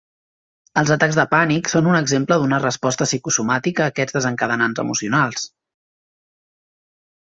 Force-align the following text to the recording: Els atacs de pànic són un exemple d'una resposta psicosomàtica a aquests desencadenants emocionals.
Els 0.81 0.93
atacs 0.95 1.19
de 1.19 1.25
pànic 1.33 1.69
són 1.73 1.91
un 1.91 1.99
exemple 1.99 2.39
d'una 2.45 2.61
resposta 2.65 3.09
psicosomàtica 3.11 3.87
a 3.87 3.93
aquests 3.97 4.19
desencadenants 4.21 4.87
emocionals. 4.89 5.49